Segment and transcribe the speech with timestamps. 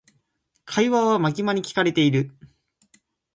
[0.65, 2.31] 会話はマキマに聞かれている。